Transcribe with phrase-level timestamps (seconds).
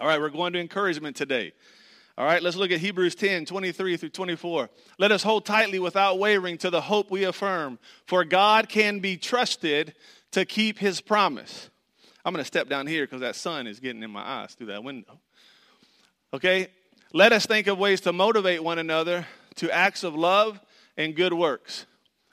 [0.00, 1.52] All right, we're going to encouragement today.
[2.16, 4.70] All right, let's look at Hebrews 10 23 through 24.
[4.98, 9.18] Let us hold tightly without wavering to the hope we affirm, for God can be
[9.18, 9.92] trusted
[10.30, 11.68] to keep his promise.
[12.24, 14.68] I'm going to step down here because that sun is getting in my eyes through
[14.68, 15.20] that window.
[16.32, 16.68] Okay,
[17.12, 19.26] let us think of ways to motivate one another
[19.56, 20.58] to acts of love
[20.96, 21.84] and good works.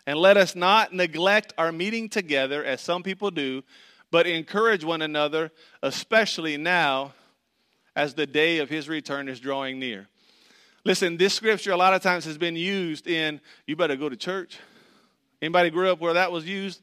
[0.06, 3.62] And let us not neglect our meeting together as some people do,
[4.10, 5.52] but encourage one another,
[5.84, 7.12] especially now
[7.98, 10.08] as the day of his return is drawing near.
[10.86, 14.16] Listen, this scripture a lot of times has been used in you better go to
[14.16, 14.60] church.
[15.42, 16.80] Anybody grew up where that was used?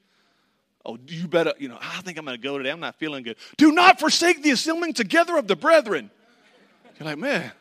[0.84, 2.70] Oh, you better, you know, I think I'm going to go today.
[2.70, 3.36] I'm not feeling good.
[3.56, 6.10] Do not forsake the assembling together of the brethren.
[6.98, 7.52] You're like, man,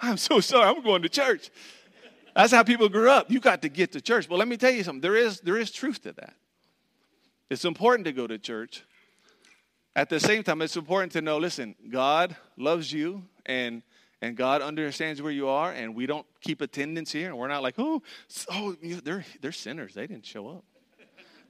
[0.00, 0.64] I'm so sorry.
[0.66, 1.50] I'm going to church.
[2.34, 3.28] That's how people grew up.
[3.28, 4.28] You got to get to church.
[4.28, 5.00] Well, let me tell you something.
[5.00, 6.34] There is, there is truth to that.
[7.50, 8.84] It's important to go to church,
[9.96, 13.82] at the same time, it's important to know listen, God loves you and
[14.22, 17.62] and God understands where you are, and we don't keep attendance here, and we're not
[17.62, 18.02] like, oh,
[18.50, 19.94] oh, they're they're sinners.
[19.94, 20.64] They didn't show up.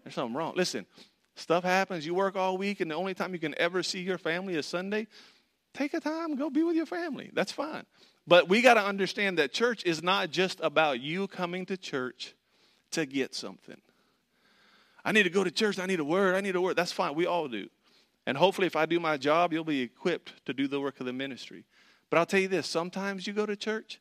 [0.05, 0.55] There's something wrong.
[0.57, 0.87] Listen,
[1.35, 2.07] stuff happens.
[2.07, 4.67] You work all week, and the only time you can ever see your family is
[4.67, 5.09] Sunday.
[5.75, 7.31] Take a time, go be with your family.
[7.33, 7.85] That's fine.
[8.27, 12.35] But we got to understand that church is not just about you coming to church
[12.93, 13.81] to get something.
[15.05, 15.79] I need to go to church.
[15.79, 16.35] I need a word.
[16.35, 16.77] I need a word.
[16.77, 17.15] That's fine.
[17.15, 17.69] We all do.
[18.31, 21.07] And hopefully, if I do my job, you'll be equipped to do the work of
[21.07, 21.65] the ministry.
[22.11, 24.01] But I'll tell you this sometimes you go to church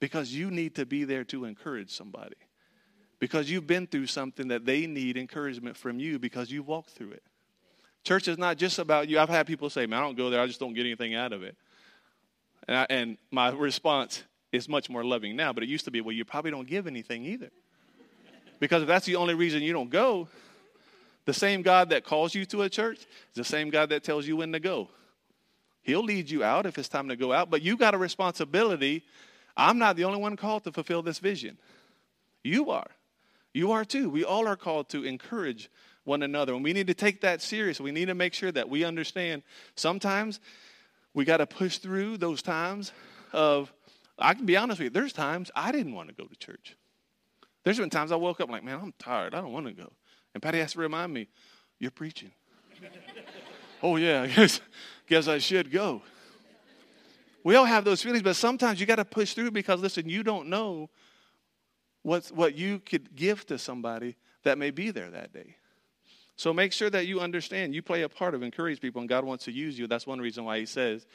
[0.00, 2.36] because you need to be there to encourage somebody.
[3.18, 7.10] Because you've been through something that they need encouragement from you because you walked through
[7.10, 7.22] it.
[8.04, 9.18] Church is not just about you.
[9.18, 11.34] I've had people say, man, I don't go there, I just don't get anything out
[11.34, 11.58] of it.
[12.66, 16.00] And, I, and my response is much more loving now, but it used to be,
[16.00, 17.50] well, you probably don't give anything either.
[18.60, 20.26] Because if that's the only reason you don't go,
[21.26, 24.26] the same God that calls you to a church is the same God that tells
[24.26, 24.88] you when to go.
[25.82, 29.04] He'll lead you out if it's time to go out, but you got a responsibility.
[29.56, 31.58] I'm not the only one called to fulfill this vision.
[32.42, 32.88] You are.
[33.52, 34.08] You are too.
[34.08, 35.68] We all are called to encourage
[36.04, 36.54] one another.
[36.54, 37.80] And we need to take that serious.
[37.80, 39.42] We need to make sure that we understand
[39.74, 40.40] sometimes
[41.14, 42.92] we got to push through those times
[43.32, 43.72] of,
[44.18, 46.76] I can be honest with you, there's times I didn't want to go to church.
[47.64, 49.34] There's been times I woke up like, man, I'm tired.
[49.34, 49.90] I don't want to go.
[50.36, 51.28] And Patty has to remind me,
[51.78, 52.30] You're preaching.
[53.82, 54.60] oh, yeah, I guess,
[55.06, 56.02] guess I should go.
[57.42, 60.22] We all have those feelings, but sometimes you got to push through because, listen, you
[60.22, 60.90] don't know
[62.02, 65.56] what's, what you could give to somebody that may be there that day.
[66.36, 69.24] So make sure that you understand you play a part of encourage people, and God
[69.24, 69.86] wants to use you.
[69.86, 71.06] That's one reason why He says,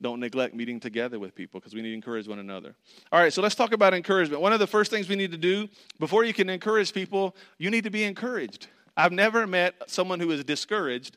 [0.00, 2.74] don't neglect meeting together with people because we need to encourage one another.
[3.10, 4.40] All right, so let's talk about encouragement.
[4.40, 7.70] One of the first things we need to do before you can encourage people, you
[7.70, 8.68] need to be encouraged.
[8.96, 11.16] I've never met someone who is discouraged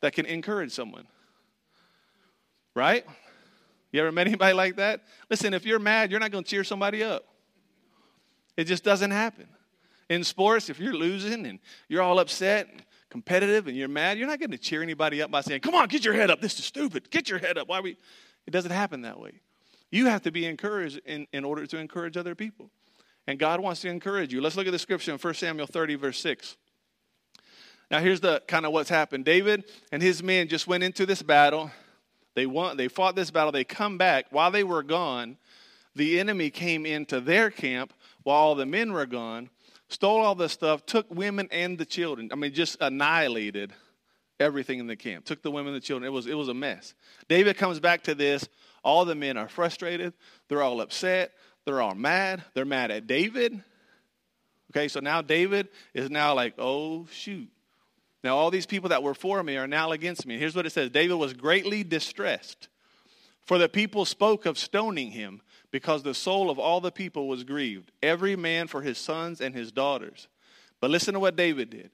[0.00, 1.06] that can encourage someone.
[2.74, 3.04] Right?
[3.92, 5.02] You ever met anybody like that?
[5.30, 7.24] Listen, if you're mad, you're not going to cheer somebody up.
[8.56, 9.48] It just doesn't happen.
[10.08, 11.58] In sports, if you're losing and
[11.88, 12.68] you're all upset,
[13.16, 15.88] competitive and you're mad, you're not going to cheer anybody up by saying, Come on,
[15.88, 16.42] get your head up.
[16.42, 17.10] This is stupid.
[17.10, 17.66] Get your head up.
[17.66, 17.96] Why we?
[18.46, 19.40] It doesn't happen that way.
[19.90, 22.70] You have to be encouraged in, in order to encourage other people.
[23.26, 24.42] And God wants to encourage you.
[24.42, 26.58] Let's look at the scripture in 1 Samuel 30, verse 6.
[27.90, 29.24] Now, here's the kind of what's happened.
[29.24, 31.70] David and his men just went into this battle.
[32.34, 33.50] They won, they fought this battle.
[33.50, 34.26] They come back.
[34.30, 35.38] While they were gone,
[35.94, 37.94] the enemy came into their camp
[38.24, 39.48] while all the men were gone
[39.88, 42.30] stole all the stuff, took women and the children.
[42.32, 43.72] I mean, just annihilated
[44.38, 45.24] everything in the camp.
[45.24, 46.06] Took the women and the children.
[46.06, 46.94] It was, it was a mess.
[47.28, 48.48] David comes back to this.
[48.84, 50.12] All the men are frustrated.
[50.48, 51.32] They're all upset.
[51.64, 52.44] They're all mad.
[52.54, 53.60] They're mad at David.
[54.72, 57.48] Okay, so now David is now like, oh, shoot.
[58.22, 60.38] Now, all these people that were for me are now against me.
[60.38, 62.68] Here's what it says David was greatly distressed,
[63.44, 67.44] for the people spoke of stoning him because the soul of all the people was
[67.44, 70.28] grieved, every man for his sons and his daughters.
[70.80, 71.90] But listen to what David did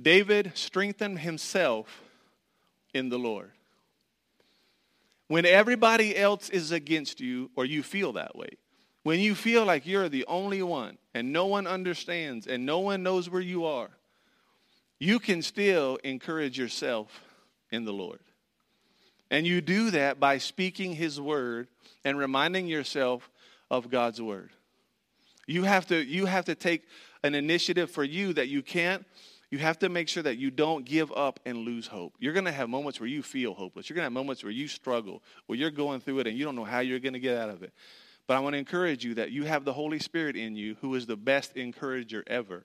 [0.00, 2.02] David strengthened himself
[2.92, 3.52] in the Lord.
[5.28, 8.50] When everybody else is against you, or you feel that way,
[9.04, 13.02] when you feel like you're the only one and no one understands and no one
[13.02, 13.90] knows where you are,
[14.98, 17.22] you can still encourage yourself
[17.70, 18.20] in the Lord.
[19.30, 21.68] And you do that by speaking His word
[22.04, 23.30] and reminding yourself
[23.70, 24.50] of God's word.
[25.46, 26.82] You have to, you have to take
[27.22, 29.04] an initiative for you that you can't.
[29.50, 32.14] You have to make sure that you don't give up and lose hope.
[32.18, 33.88] You're going to have moments where you feel hopeless.
[33.88, 36.44] You're going to have moments where you struggle, where you're going through it and you
[36.44, 37.72] don't know how you're going to get out of it.
[38.26, 40.94] But I want to encourage you that you have the Holy Spirit in you who
[40.94, 42.64] is the best encourager ever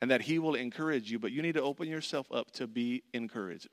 [0.00, 3.02] and that He will encourage you, but you need to open yourself up to be
[3.12, 3.68] encouraged.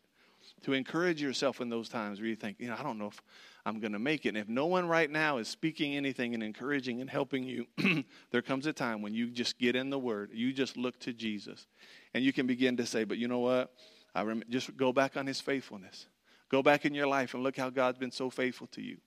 [0.63, 3.21] to encourage yourself in those times where you think, you know, I don't know if
[3.67, 4.29] I'm going to make it.
[4.29, 7.67] And if no one right now is speaking anything and encouraging and helping you,
[8.31, 11.11] there comes a time when you just get in the Word, you just look to
[11.11, 11.67] Jesus,
[12.13, 13.73] and you can begin to say, but you know what?
[14.15, 16.05] I rem- just go back on His faithfulness.
[16.47, 18.99] Go back in your life and look how God's been so faithful to you.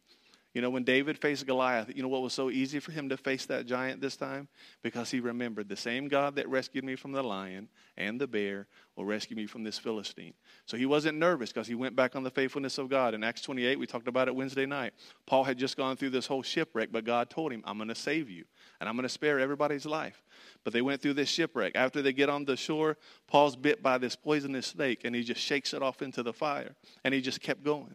[0.52, 3.16] You know, when David faced Goliath, you know what was so easy for him to
[3.16, 4.48] face that giant this time?
[4.82, 8.66] Because he remembered the same God that rescued me from the lion and the bear
[8.96, 10.34] will rescue me from this Philistine.
[10.66, 13.14] So he wasn't nervous because he went back on the faithfulness of God.
[13.14, 14.92] In Acts 28, we talked about it Wednesday night.
[15.24, 17.94] Paul had just gone through this whole shipwreck, but God told him, I'm going to
[17.94, 18.44] save you
[18.80, 20.20] and I'm going to spare everybody's life.
[20.64, 21.76] But they went through this shipwreck.
[21.76, 22.96] After they get on the shore,
[23.28, 26.74] Paul's bit by this poisonous snake and he just shakes it off into the fire
[27.04, 27.94] and he just kept going.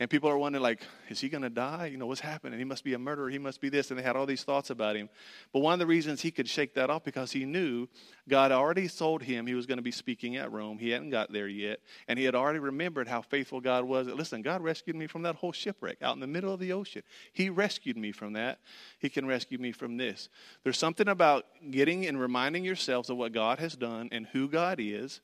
[0.00, 1.86] And people are wondering, like, is he going to die?
[1.86, 2.58] You know, what's happening?
[2.58, 3.30] He must be a murderer.
[3.30, 3.90] He must be this.
[3.90, 5.08] And they had all these thoughts about him.
[5.52, 7.86] But one of the reasons he could shake that off because he knew
[8.28, 10.78] God already told him he was going to be speaking at Rome.
[10.78, 11.80] He hadn't got there yet.
[12.08, 14.08] And he had already remembered how faithful God was.
[14.08, 17.02] Listen, God rescued me from that whole shipwreck out in the middle of the ocean.
[17.32, 18.58] He rescued me from that.
[18.98, 20.28] He can rescue me from this.
[20.64, 24.78] There's something about getting and reminding yourselves of what God has done and who God
[24.80, 25.20] is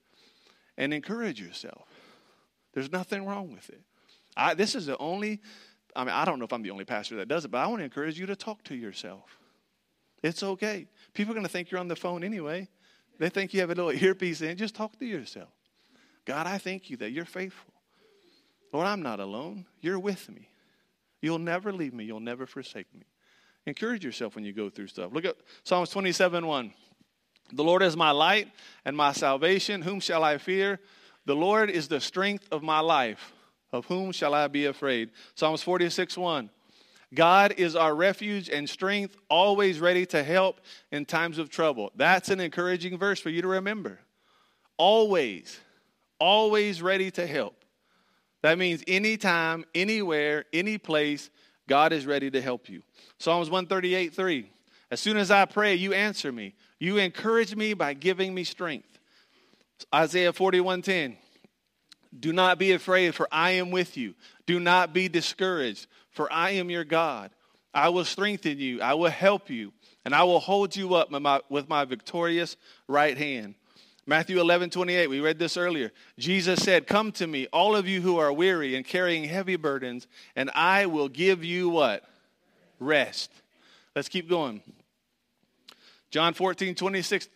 [0.76, 1.88] and encourage yourself.
[2.73, 3.82] There's nothing wrong with it.
[4.37, 5.41] I, this is the only,
[5.94, 7.67] I mean, I don't know if I'm the only pastor that does it, but I
[7.67, 9.38] want to encourage you to talk to yourself.
[10.23, 10.87] It's okay.
[11.15, 12.69] People are going to think you're on the phone anyway.
[13.19, 14.56] They think you have a little earpiece in.
[14.56, 15.49] Just talk to yourself.
[16.25, 17.73] God, I thank you that you're faithful.
[18.73, 19.67] Lord, I'm not alone.
[19.81, 20.49] You're with me.
[21.21, 22.05] You'll never leave me.
[22.05, 23.03] You'll never forsake me.
[23.67, 25.12] Encourage yourself when you go through stuff.
[25.12, 26.73] Look at Psalms 27 1.
[27.53, 28.49] The Lord is my light
[28.85, 29.83] and my salvation.
[29.83, 30.81] Whom shall I fear?
[31.26, 33.33] The Lord is the strength of my life.
[33.72, 35.11] Of whom shall I be afraid?
[35.34, 36.50] Psalms 46 1.
[37.12, 40.61] God is our refuge and strength, always ready to help
[40.93, 41.90] in times of trouble.
[41.96, 43.99] That's an encouraging verse for you to remember.
[44.76, 45.58] Always,
[46.19, 47.64] always ready to help.
[48.43, 51.31] That means anytime, anywhere, any place,
[51.69, 52.82] God is ready to help you.
[53.19, 54.50] Psalms 138 3.
[54.90, 56.55] As soon as I pray, you answer me.
[56.78, 58.99] You encourage me by giving me strength.
[59.94, 61.16] Isaiah 41 10.
[62.19, 64.15] Do not be afraid, for I am with you.
[64.47, 67.31] Do not be discouraged, for I am your God.
[67.73, 69.73] I will strengthen you, I will help you,
[70.05, 72.57] and I will hold you up with my, with my victorious
[72.89, 73.55] right hand.
[74.07, 75.93] Matthew 11, 28, we read this earlier.
[76.19, 80.09] Jesus said, Come to me, all of you who are weary and carrying heavy burdens,
[80.35, 82.03] and I will give you what?
[82.81, 83.31] Rest.
[83.95, 84.62] Let's keep going.
[86.11, 87.29] John 14, 26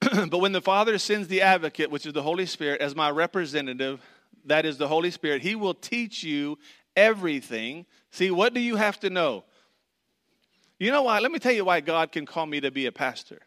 [0.30, 4.00] but when the Father sends the advocate, which is the Holy Spirit, as my representative,
[4.44, 6.58] that is the Holy Spirit, he will teach you
[6.96, 7.86] everything.
[8.10, 9.44] See, what do you have to know?
[10.78, 11.18] You know why?
[11.18, 13.40] Let me tell you why God can call me to be a pastor.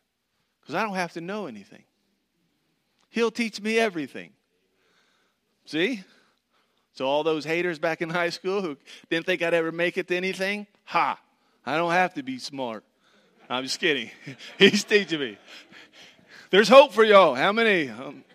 [0.60, 1.84] Because I don't have to know anything.
[3.10, 4.32] He'll teach me everything.
[5.66, 6.04] See?
[6.94, 8.78] So, all those haters back in high school who
[9.10, 11.18] didn't think I'd ever make it to anything, ha,
[11.66, 12.84] I don't have to be smart.
[13.50, 14.10] I'm just kidding.
[14.58, 15.38] He's teaching me.
[16.52, 17.34] There's hope for y'all.
[17.34, 17.88] How many?
[17.90, 18.26] Um,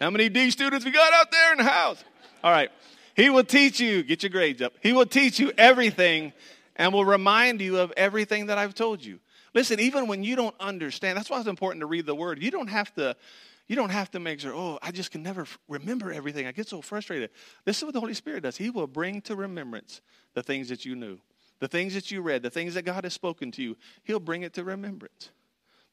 [0.00, 2.02] how many D students we got out there in the house?
[2.44, 2.70] All right.
[3.16, 4.74] He will teach you, get your grades up.
[4.80, 6.32] He will teach you everything
[6.76, 9.18] and will remind you of everything that I've told you.
[9.54, 12.40] Listen, even when you don't understand, that's why it's important to read the word.
[12.40, 13.16] You don't have to
[13.66, 16.46] you don't have to make sure, oh, I just can never remember everything.
[16.46, 17.30] I get so frustrated.
[17.64, 18.56] This is what the Holy Spirit does.
[18.56, 20.00] He will bring to remembrance
[20.34, 21.18] the things that you knew,
[21.58, 23.76] the things that you read, the things that God has spoken to you.
[24.04, 25.30] He'll bring it to remembrance.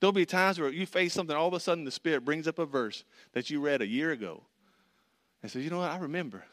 [0.02, 2.58] There'll be times where you face something, all of a sudden the Spirit brings up
[2.58, 4.42] a verse that you read a year ago.
[5.42, 5.92] And says, You know what?
[5.92, 6.44] I remember.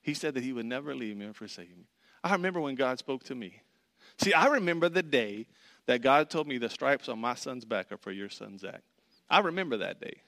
[0.00, 1.84] He said that He would never leave me or forsake me.
[2.24, 3.60] I remember when God spoke to me.
[4.18, 5.46] See, I remember the day
[5.86, 8.82] that God told me the stripes on my son's back are for your son Zach.
[9.28, 10.22] I remember that day.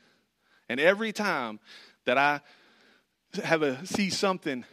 [0.68, 1.59] And every time
[2.04, 2.42] that I
[3.42, 4.64] have a see something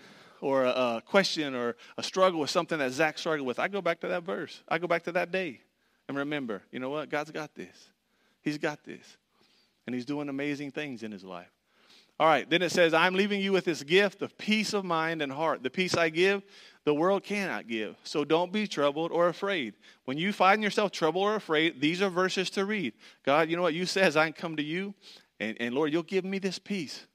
[0.42, 3.82] or a, a question or a struggle with something that Zach struggled with, I go
[3.82, 4.62] back to that verse.
[4.68, 5.62] I go back to that day.
[6.10, 7.10] And remember, you know what?
[7.10, 7.90] God's got this.
[8.42, 9.18] He's got this.
[9.86, 11.52] And He's doing amazing things in His life.
[12.20, 15.22] All right, then it says, I'm leaving you with this gift of peace of mind
[15.22, 15.64] and heart.
[15.64, 16.44] The peace I give,
[16.84, 17.96] the world cannot give.
[18.04, 19.76] So don't be troubled or afraid.
[20.04, 22.94] When you find yourself troubled or afraid, these are verses to read.
[23.24, 23.74] God, you know what?
[23.74, 24.96] You says I can come to you,
[25.40, 27.06] and, and Lord, you'll give me this peace.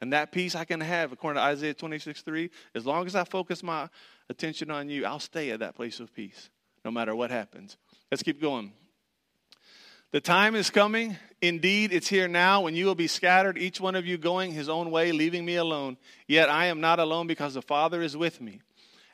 [0.00, 3.24] And that peace I can have, according to Isaiah 26 3, as long as I
[3.24, 3.88] focus my
[4.30, 6.48] attention on you, I'll stay at that place of peace,
[6.84, 7.76] no matter what happens.
[8.10, 8.72] Let's keep going.
[10.12, 11.16] The time is coming.
[11.42, 14.68] Indeed, it's here now when you will be scattered, each one of you going his
[14.68, 15.98] own way, leaving me alone.
[16.26, 18.60] Yet I am not alone because the Father is with me.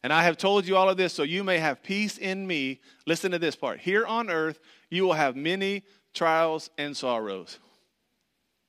[0.02, 2.80] And I have told you all of this so you may have peace in me.
[3.06, 3.80] Listen to this part.
[3.80, 7.58] Here on earth, you will have many trials and sorrows.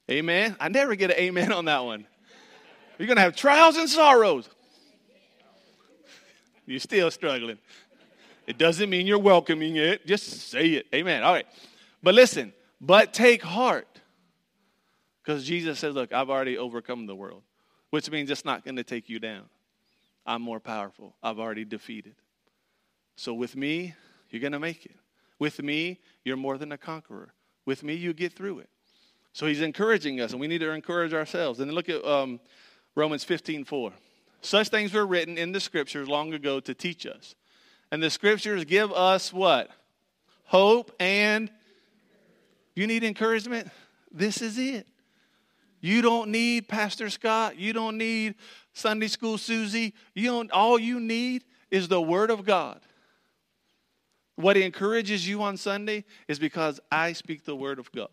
[0.09, 0.55] Amen.
[0.59, 2.05] I never get an amen on that one.
[2.97, 4.47] You're going to have trials and sorrows.
[6.65, 7.57] You're still struggling.
[8.45, 10.05] It doesn't mean you're welcoming it.
[10.05, 10.87] Just say it.
[10.93, 11.23] Amen.
[11.23, 11.47] All right.
[12.01, 13.87] But listen, but take heart.
[15.23, 17.43] Because Jesus says, Look, I've already overcome the world,
[17.91, 19.43] which means it's not going to take you down.
[20.25, 21.15] I'm more powerful.
[21.23, 22.15] I've already defeated.
[23.15, 23.93] So with me,
[24.29, 24.95] you're going to make it.
[25.39, 27.33] With me, you're more than a conqueror.
[27.65, 28.69] With me, you get through it.
[29.33, 31.59] So he's encouraging us, and we need to encourage ourselves.
[31.59, 32.39] And look at um,
[32.95, 33.91] Romans 15 4.
[34.41, 37.35] Such things were written in the scriptures long ago to teach us.
[37.93, 39.69] And the scriptures give us what?
[40.45, 41.51] Hope and
[42.75, 43.69] you need encouragement?
[44.11, 44.87] This is it.
[45.79, 47.59] You don't need Pastor Scott.
[47.59, 48.33] You don't need
[48.73, 49.93] Sunday School Susie.
[50.15, 52.81] You don't all you need is the word of God.
[54.37, 58.09] What encourages you on Sunday is because I speak the word of God.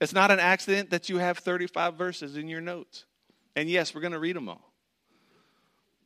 [0.00, 3.04] It's not an accident that you have 35 verses in your notes.
[3.54, 4.72] And yes, we're going to read them all.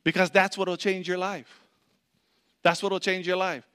[0.03, 1.61] Because that's what will change your life.
[2.63, 3.67] That's what will change your life.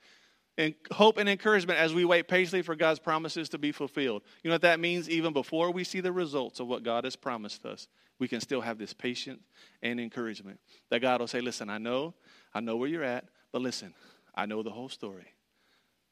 [0.59, 4.23] And hope and encouragement as we wait patiently for God's promises to be fulfilled.
[4.43, 5.11] You know what that means?
[5.11, 7.89] Even before we see the results of what God has promised us,
[8.19, 9.43] we can still have this patience
[9.83, 10.59] and encouragement.
[10.89, 12.15] That God will say, Listen, I know,
[12.55, 13.93] I know where you're at, but listen,
[14.35, 15.27] I know the whole story.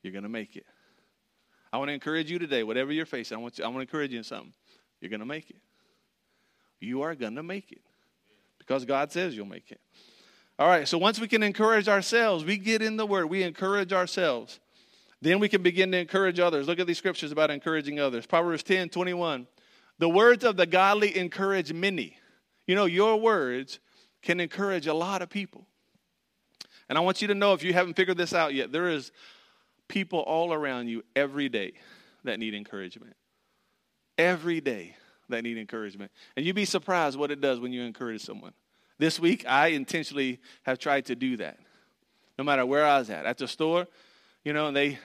[0.03, 0.67] You're going to make it.
[1.73, 3.83] I want to encourage you today, whatever you're facing, I want, you, I want to
[3.83, 4.53] encourage you in something.
[5.01, 5.57] You're going to make it.
[6.81, 7.81] You are going to make it
[8.59, 9.81] because God says you'll make it.
[10.59, 13.93] All right, so once we can encourage ourselves, we get in the Word, we encourage
[13.93, 14.61] ourselves.
[15.21, 16.69] Then we can begin to encourage others.
[16.69, 18.27] Look at these scriptures about encouraging others.
[18.27, 19.47] Proverbs 10 21.
[19.99, 22.17] The words of the godly encourage many.
[22.67, 23.81] You know, your words
[24.23, 25.67] can encourage a lot of people.
[26.89, 29.13] And I want you to know if you haven't figured this out yet, there is
[29.89, 31.73] people all around you every day
[32.25, 33.17] that need encouragement.
[34.19, 34.97] Every day
[35.29, 36.13] that need encouragement.
[36.37, 38.53] And you'd be surprised what it does when you encourage someone.
[38.99, 41.59] This week, I intentionally have tried to do that.
[42.39, 43.87] No matter where I was at, at the store,
[44.45, 44.99] you know, and they,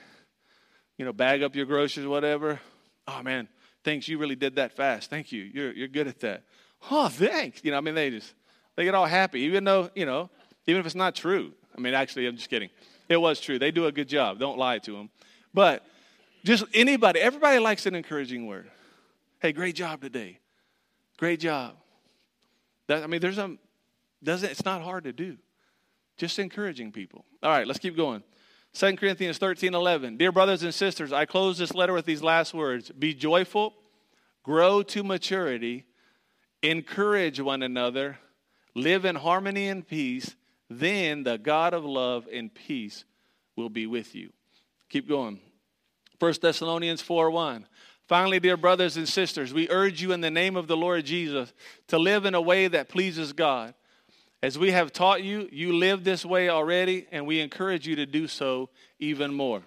[0.96, 2.60] you know, bag up your groceries, whatever.
[3.06, 3.48] Oh man,
[3.84, 5.10] thanks, you really did that fast.
[5.10, 5.42] Thank you.
[5.42, 6.44] You're you're good at that.
[6.90, 7.60] Oh, thanks.
[7.64, 8.32] You know, I mean, they just
[8.76, 10.30] they get all happy, even though you know,
[10.66, 11.52] even if it's not true.
[11.76, 12.70] I mean, actually, I'm just kidding.
[13.08, 13.58] It was true.
[13.58, 14.38] They do a good job.
[14.38, 15.10] Don't lie to them.
[15.52, 15.84] But
[16.44, 18.70] just anybody, everybody likes an encouraging word.
[19.40, 20.38] Hey, great job today.
[21.16, 21.74] Great job.
[22.86, 23.56] That, I mean, there's a
[24.22, 25.36] doesn't it's not hard to do.
[26.16, 27.24] Just encouraging people.
[27.42, 28.22] All right, let's keep going.
[28.74, 30.16] 2 Corinthians 13, 11.
[30.16, 33.74] Dear brothers and sisters, I close this letter with these last words Be joyful,
[34.42, 35.86] grow to maturity,
[36.62, 38.18] encourage one another,
[38.74, 40.36] live in harmony and peace.
[40.68, 43.04] Then the God of love and peace
[43.56, 44.30] will be with you.
[44.88, 45.40] Keep going.
[46.20, 47.66] 1 Thessalonians 4 1.
[48.06, 51.52] Finally, dear brothers and sisters, we urge you in the name of the Lord Jesus
[51.88, 53.74] to live in a way that pleases God.
[54.42, 58.06] As we have taught you, you live this way already, and we encourage you to
[58.06, 59.62] do so even more.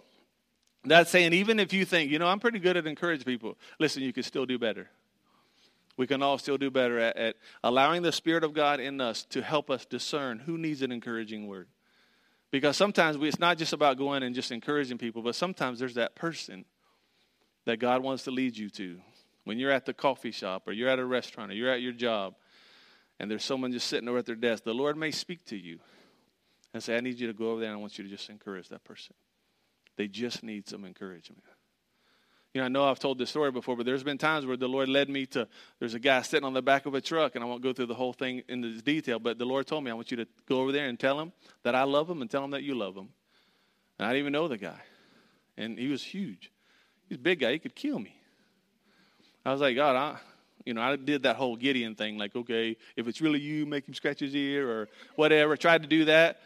[0.83, 4.01] That's saying, even if you think, you know, I'm pretty good at encouraging people, listen,
[4.01, 4.89] you can still do better.
[5.95, 9.25] We can all still do better at, at allowing the Spirit of God in us
[9.25, 11.67] to help us discern who needs an encouraging word.
[12.49, 15.93] Because sometimes we, it's not just about going and just encouraging people, but sometimes there's
[15.95, 16.65] that person
[17.65, 18.99] that God wants to lead you to.
[19.43, 21.93] When you're at the coffee shop or you're at a restaurant or you're at your
[21.93, 22.35] job
[23.19, 25.79] and there's someone just sitting over at their desk, the Lord may speak to you
[26.73, 28.29] and say, I need you to go over there and I want you to just
[28.29, 29.15] encourage that person.
[29.95, 31.43] They just need some encouragement.
[32.53, 34.67] You know, I know I've told this story before, but there's been times where the
[34.67, 35.47] Lord led me to,
[35.79, 37.87] there's a guy sitting on the back of a truck, and I won't go through
[37.87, 40.61] the whole thing in detail, but the Lord told me, I want you to go
[40.61, 41.31] over there and tell him
[41.63, 43.09] that I love him and tell him that you love him.
[43.97, 44.79] And I didn't even know the guy.
[45.57, 46.51] And he was huge.
[47.09, 47.53] He's a big guy.
[47.53, 48.15] He could kill me.
[49.45, 50.19] I was like, God, I,
[50.65, 53.87] you know, I did that whole Gideon thing, like, okay, if it's really you, make
[53.87, 55.57] him scratch his ear or whatever.
[55.57, 56.41] Tried to do that.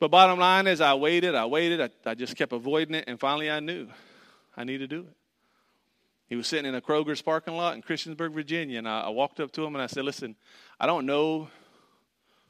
[0.00, 3.18] But bottom line is, I waited, I waited, I, I just kept avoiding it, and
[3.18, 3.88] finally I knew
[4.56, 5.16] I need to do it.
[6.28, 9.40] He was sitting in a Kroger's parking lot in Christiansburg, Virginia, and I, I walked
[9.40, 10.36] up to him and I said, Listen,
[10.78, 11.48] I don't know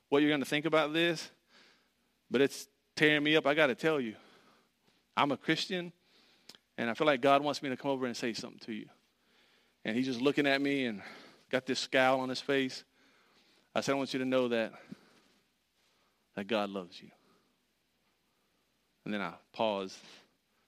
[0.08, 1.30] what you're going to think about this,
[2.30, 3.46] but it's tearing me up.
[3.46, 4.16] I got to tell you,
[5.16, 5.92] I'm a Christian,
[6.76, 8.86] and I feel like God wants me to come over and say something to you.
[9.84, 11.02] And he's just looking at me and
[11.50, 12.84] got this scowl on his face.
[13.74, 14.72] I said, I want you to know that,
[16.34, 17.10] that God loves you.
[19.04, 19.96] And then I paused,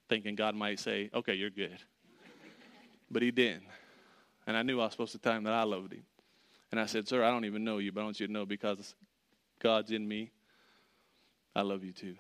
[0.08, 1.78] thinking God might say, okay, you're good.
[3.10, 3.64] But he didn't.
[4.46, 6.04] And I knew I was supposed to tell him that I loved him.
[6.70, 8.46] And I said, Sir, I don't even know you, but I want you to know
[8.46, 8.94] because
[9.60, 10.30] God's in me,
[11.54, 12.14] I love you too.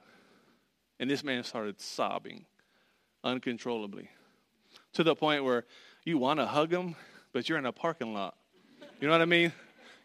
[0.98, 2.44] And this man started sobbing
[3.22, 4.10] uncontrollably
[4.92, 5.64] to the point where
[6.04, 6.96] you want to hug him,
[7.32, 8.36] but you're in a parking lot.
[9.00, 9.52] You know what I mean?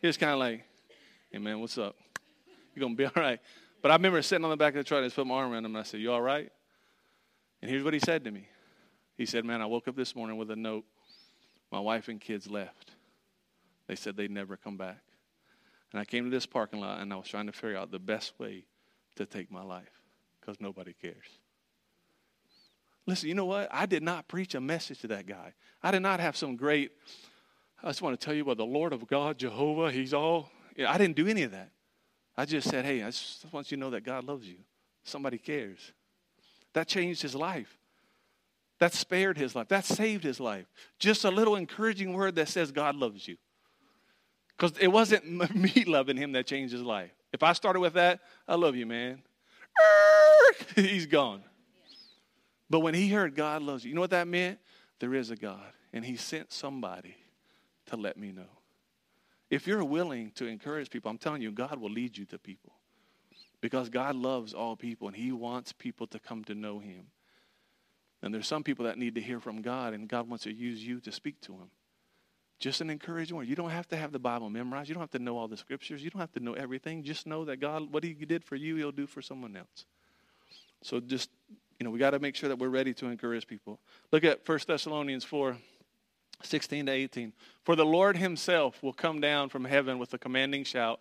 [0.01, 0.63] He was kind of like,
[1.31, 1.95] hey, man, what's up?
[2.73, 3.39] You're going to be all right?
[3.81, 5.35] But I remember sitting on the back of the truck and I just put my
[5.35, 6.51] arm around him and I said, you all right?
[7.61, 8.47] And here's what he said to me.
[9.17, 10.85] He said, man, I woke up this morning with a note.
[11.71, 12.91] My wife and kids left.
[13.87, 14.99] They said they'd never come back.
[15.91, 17.99] And I came to this parking lot and I was trying to figure out the
[17.99, 18.65] best way
[19.15, 20.01] to take my life
[20.39, 21.39] because nobody cares.
[23.07, 23.69] Listen, you know what?
[23.71, 25.53] I did not preach a message to that guy.
[25.83, 26.91] I did not have some great,
[27.83, 30.49] I just want to tell you about the Lord of God, Jehovah, He's all.
[30.85, 31.69] I didn't do any of that.
[32.37, 34.57] I just said, hey, I just want you to know that God loves you.
[35.03, 35.93] Somebody cares.
[36.73, 37.77] That changed his life.
[38.79, 39.69] That spared his life.
[39.69, 40.65] That saved his life.
[40.99, 43.37] Just a little encouraging word that says God loves you.
[44.57, 47.11] Because it wasn't me loving him that changed his life.
[47.31, 49.21] If I started with that, I love you, man.
[50.75, 51.43] He's gone.
[52.69, 54.59] But when he heard God loves you, you know what that meant?
[54.99, 55.71] There is a God.
[55.93, 57.15] And he sent somebody
[57.87, 58.49] to let me know.
[59.49, 62.73] If you're willing to encourage people, I'm telling you, God will lead you to people.
[63.61, 67.07] Because God loves all people and he wants people to come to know him.
[68.21, 70.83] And there's some people that need to hear from God, and God wants to use
[70.83, 71.69] you to speak to them.
[72.57, 73.47] Just an encouraging word.
[73.47, 74.89] You don't have to have the Bible memorized.
[74.89, 76.03] You don't have to know all the scriptures.
[76.03, 77.03] You don't have to know everything.
[77.03, 79.85] Just know that God, what He did for you, He'll do for someone else.
[80.81, 81.29] So just,
[81.79, 83.79] you know, we got to make sure that we're ready to encourage people.
[84.11, 85.57] Look at 1 Thessalonians 4
[86.43, 87.33] 16 to 18.
[87.63, 90.99] For the Lord Himself will come down from heaven with a commanding shout,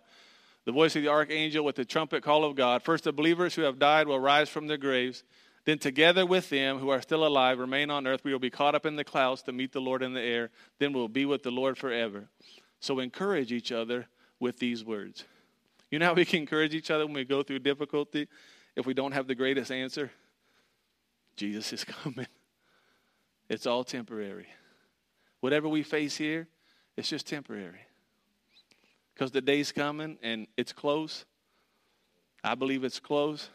[0.65, 2.81] the voice of the archangel with the trumpet call of God.
[2.83, 5.23] First, the believers who have died will rise from their graves.
[5.65, 8.75] Then, together with them who are still alive, remain on earth, we will be caught
[8.75, 10.51] up in the clouds to meet the Lord in the air.
[10.79, 12.29] Then we'll be with the Lord forever.
[12.79, 14.07] So, encourage each other
[14.39, 15.25] with these words.
[15.91, 18.27] You know how we can encourage each other when we go through difficulty
[18.75, 20.11] if we don't have the greatest answer?
[21.35, 22.27] Jesus is coming.
[23.49, 24.47] It's all temporary.
[25.41, 26.47] Whatever we face here,
[26.97, 27.81] it's just temporary.
[29.13, 31.25] Because the day's coming and it's close.
[32.43, 33.49] I believe it's close.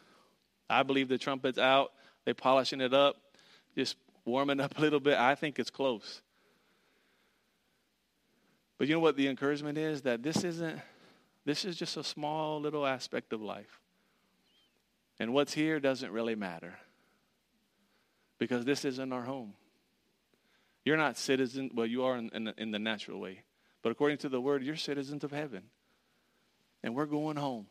[0.69, 1.93] I believe the trumpet's out.
[2.25, 3.17] They're polishing it up,
[3.77, 5.19] just warming up a little bit.
[5.19, 6.23] I think it's close.
[8.79, 10.03] But you know what the encouragement is?
[10.03, 10.81] That this isn't,
[11.45, 13.81] this is just a small little aspect of life.
[15.19, 16.79] And what's here doesn't really matter
[18.41, 19.53] because this isn't our home.
[20.85, 23.43] You're not citizens, well, you are in, in, in the natural way.
[23.83, 25.63] But according to the word, you're citizens of heaven.
[26.83, 27.67] And we're going home.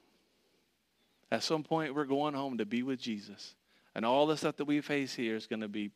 [1.32, 3.56] At some point, we're going home to be with Jesus.
[3.96, 5.92] And all the stuff that we face here is going to be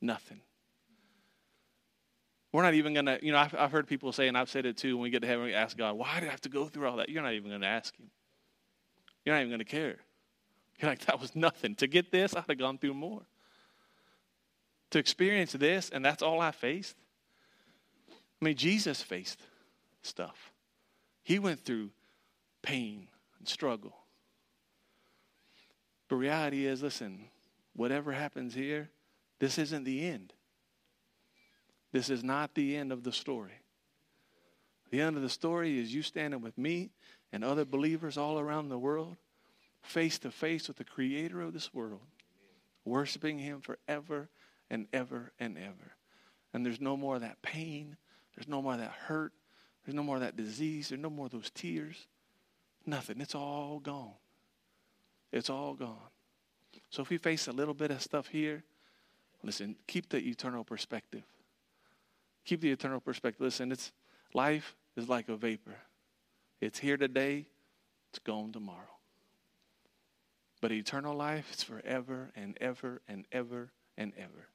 [0.00, 0.40] nothing.
[2.52, 4.66] We're not even going to, you know, I've, I've, heard people say, and I've said
[4.66, 6.48] it too, when we get to heaven, we ask God, why did I have to
[6.48, 7.08] go through all that?
[7.08, 8.10] You're not even going to ask Him.
[9.24, 9.96] You're not even going to care.
[10.78, 11.74] You're like, that was nothing.
[11.76, 13.22] To get this, I'd have gone through more.
[14.92, 16.96] To experience this, and that's all I faced.
[18.10, 19.40] I mean, Jesus faced
[20.02, 20.52] stuff.
[21.22, 21.90] He went through
[22.62, 23.96] pain and struggle.
[26.08, 27.24] But reality is listen,
[27.74, 28.90] whatever happens here,
[29.38, 30.34] this isn't the end.
[31.92, 33.60] This is not the end of the story.
[34.90, 36.90] The end of the story is you standing with me
[37.32, 39.16] and other believers all around the world,
[39.80, 42.02] face to face with the creator of this world,
[42.84, 44.28] worshiping him forever
[44.72, 45.92] and ever and ever.
[46.52, 47.96] And there's no more of that pain.
[48.34, 49.32] There's no more of that hurt.
[49.84, 50.88] There's no more of that disease.
[50.88, 52.08] There's no more of those tears.
[52.84, 53.20] Nothing.
[53.20, 54.14] It's all gone.
[55.30, 55.96] It's all gone.
[56.90, 58.64] So if we face a little bit of stuff here,
[59.44, 61.22] listen, keep the eternal perspective.
[62.44, 63.42] Keep the eternal perspective.
[63.42, 63.92] Listen, it's
[64.34, 65.76] life is like a vapor.
[66.60, 67.46] It's here today,
[68.10, 68.78] it's gone tomorrow.
[70.60, 74.48] But eternal life is forever and ever and ever and ever.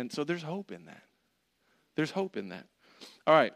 [0.00, 1.02] And so there's hope in that.
[1.94, 2.64] There's hope in that.
[3.26, 3.52] All right.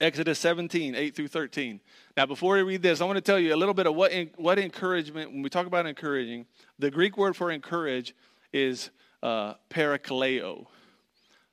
[0.00, 1.80] Exodus 17, 8 through 13.
[2.16, 4.12] Now, before we read this, I want to tell you a little bit of what,
[4.36, 6.46] what encouragement, when we talk about encouraging,
[6.78, 8.14] the Greek word for encourage
[8.52, 8.90] is
[9.24, 10.66] uh, parakaleo.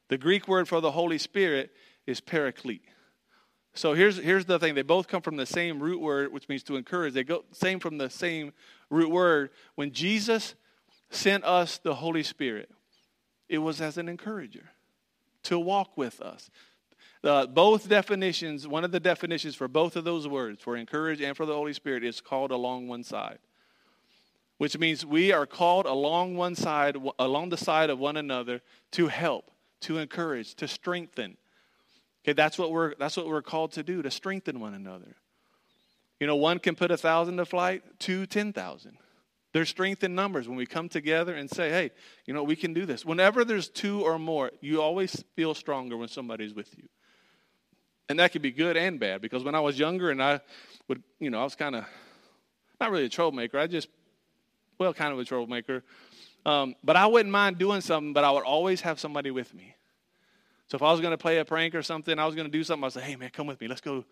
[0.10, 1.72] The Greek word for the Holy Spirit
[2.06, 2.84] is paraclete.
[3.74, 4.76] So here's, here's the thing.
[4.76, 7.16] They both come from the same root word, which means to encourage.
[7.16, 8.54] They go same from the same
[8.92, 9.50] root word.
[9.74, 10.54] When Jesus
[11.10, 12.70] sent us the Holy Spirit,
[13.50, 14.70] it was as an encourager
[15.44, 16.50] to walk with us,
[17.24, 21.36] uh, both definitions, one of the definitions for both of those words, for encourage and
[21.36, 23.40] for the Holy Spirit, is called along one side.
[24.58, 29.08] Which means we are called along one side, along the side of one another to
[29.08, 31.36] help, to encourage, to strengthen.
[32.24, 35.16] Okay, that's what we're that's what we're called to do, to strengthen one another.
[36.20, 38.98] You know, one can put a thousand to flight, two, ten thousand.
[39.56, 41.92] There's strength in numbers when we come together and say, hey,
[42.26, 43.06] you know, we can do this.
[43.06, 46.90] Whenever there's two or more, you always feel stronger when somebody's with you.
[48.10, 50.42] And that could be good and bad because when I was younger and I
[50.90, 51.86] would, you know, I was kind of
[52.82, 53.58] not really a troublemaker.
[53.58, 53.88] I just,
[54.78, 55.86] well, kind of a troublemaker.
[56.46, 59.74] Um, but I wouldn't mind doing something, but I would always have somebody with me.
[60.68, 62.52] So if I was going to play a prank or something, I was going to
[62.52, 63.70] do something, I would say, hey, man, come with me.
[63.70, 64.04] Let's go.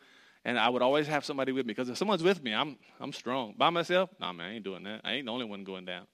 [0.45, 3.13] And I would always have somebody with me because if someone's with me, I'm, I'm
[3.13, 3.53] strong.
[3.58, 5.01] By myself, nah, man, I ain't doing that.
[5.03, 6.06] I ain't the only one going down.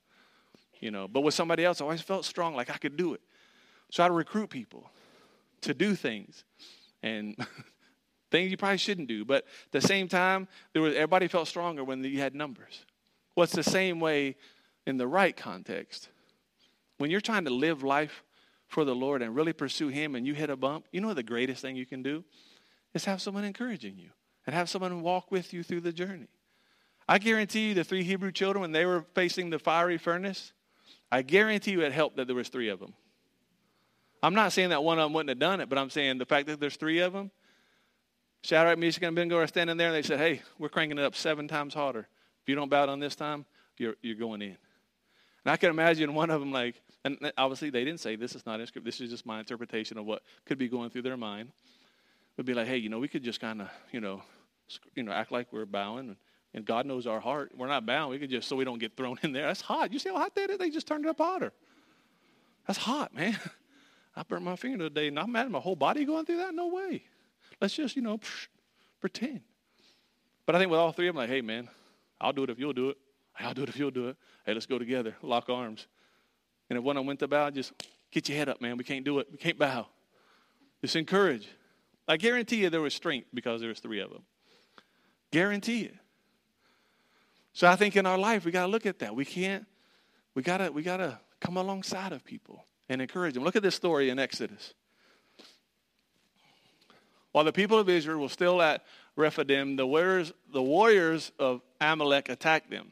[0.80, 3.22] You know, but with somebody else, I always felt strong, like I could do it.
[3.92, 4.90] So I'd recruit people
[5.62, 6.46] to do things.
[7.02, 7.36] And
[8.32, 9.26] things you probably shouldn't do.
[9.26, 12.86] But at the same time, there was, everybody felt stronger when you had numbers.
[13.36, 14.36] Well, it's the same way
[14.86, 16.10] in the right context.
[17.00, 18.24] When you're trying to live life
[18.68, 21.24] for the Lord and really pursue Him and you hit a bump, you know the
[21.24, 22.24] greatest thing you can do
[22.94, 24.12] is have someone encouraging you
[24.46, 26.28] and have someone walk with you through the journey.
[27.08, 30.54] I guarantee you the three Hebrew children, when they were facing the fiery furnace,
[31.12, 32.94] I guarantee you it helped that there was three of them.
[34.22, 36.26] I'm not saying that one of them wouldn't have done it, but I'm saying the
[36.26, 37.32] fact that there's three of them,
[38.44, 41.16] Shadrach, Meshach, and Abednego are standing there, and they said, hey, we're cranking it up
[41.16, 42.08] seven times harder.
[42.42, 43.46] If you don't bow down this time,
[43.78, 44.58] you're, you're going in.
[45.46, 48.46] And I can imagine one of them like, and obviously they didn't say this is
[48.46, 48.86] not in script.
[48.86, 51.52] This is just my interpretation of what could be going through their mind.
[52.40, 54.22] Would be like, hey, you know, we could just kind of, you know,
[54.96, 56.16] you know, act like we're bowing,
[56.54, 57.52] and, God knows our heart.
[57.54, 58.12] We're not bound.
[58.12, 59.46] We could just so we don't get thrown in there.
[59.48, 59.92] That's hot.
[59.92, 60.58] You see how hot that is?
[60.58, 61.52] They just turned it up hotter.
[62.66, 63.38] That's hot, man.
[64.16, 66.56] I burnt my finger today, and I'm mad at my whole body going through that.
[66.56, 67.04] No way.
[67.60, 68.22] Let's just, you know,
[69.02, 69.42] pretend.
[70.46, 71.68] But I think with all three of them, like, hey, man,
[72.22, 72.98] I'll do it if you'll do it.
[73.38, 74.18] I'll do it if you'll do it.
[74.46, 75.88] Hey, let's go together, lock arms.
[76.70, 77.74] And if one of them went to bow, just
[78.12, 78.78] get your head up, man.
[78.78, 79.28] We can't do it.
[79.30, 79.88] We can't bow.
[80.82, 81.50] Just encourage.
[82.10, 84.24] I guarantee you there was strength because there was three of them.
[85.32, 85.96] Guarantee it.
[87.54, 89.16] So I think in our life we got to look at that.
[89.16, 89.66] We can't.
[90.34, 90.72] We gotta.
[90.72, 93.44] We gotta come alongside of people and encourage them.
[93.44, 94.74] Look at this story in Exodus.
[97.32, 98.84] While the people of Israel were still at
[99.16, 102.92] Rephidim, the warriors, the warriors of Amalek attacked them.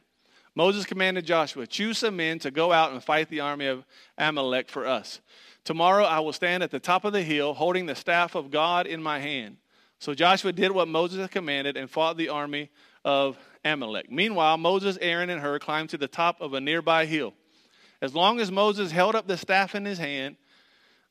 [0.58, 3.84] Moses commanded Joshua, Choose some men to go out and fight the army of
[4.18, 5.20] Amalek for us.
[5.62, 8.88] Tomorrow I will stand at the top of the hill, holding the staff of God
[8.88, 9.58] in my hand.
[10.00, 12.70] So Joshua did what Moses had commanded and fought the army
[13.04, 14.10] of Amalek.
[14.10, 17.34] Meanwhile, Moses, Aaron, and Hur climbed to the top of a nearby hill.
[18.02, 20.34] As long as Moses held up the staff in his hand,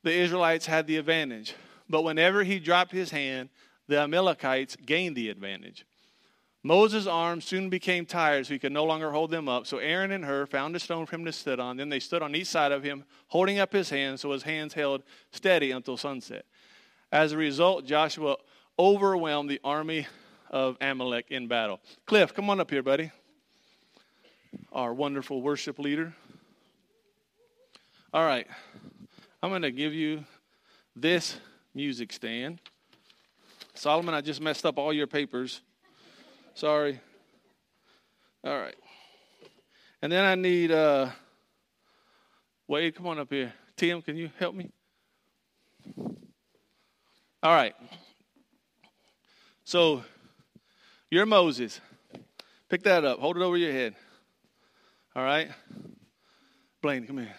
[0.04, 1.56] the Israelites had the advantage.
[1.88, 3.48] But whenever he dropped his hand,
[3.88, 5.86] the Amalekites gained the advantage.
[6.68, 9.66] Moses' arms soon became tired, so he could no longer hold them up.
[9.66, 11.78] So Aaron and Hur found a stone for him to sit on.
[11.78, 14.74] Then they stood on each side of him, holding up his hands, so his hands
[14.74, 16.46] held steady until sunset.
[17.10, 18.36] As a result, Joshua
[18.78, 20.08] overwhelmed the army
[20.50, 21.80] of Amalek in battle.
[22.06, 23.12] Cliff, come on up here, buddy.
[24.74, 26.14] Our wonderful worship leader.
[28.14, 28.48] All right.
[29.42, 30.26] I'm going to give you
[30.98, 31.38] this
[31.74, 32.60] music stand.
[33.74, 35.62] Solomon, I just messed up all your papers.
[36.58, 37.00] Sorry.
[38.44, 38.74] All right.
[40.02, 41.12] And then I need uh
[42.68, 43.54] Wade, come on up here.
[43.76, 44.72] Tim, can you help me?
[47.44, 47.76] All right.
[49.66, 50.04] So
[51.12, 51.80] you're Moses.
[52.70, 53.20] Pick that up.
[53.20, 53.94] Hold it over your head.
[55.16, 55.52] All right.
[56.82, 57.36] Blaine, come here.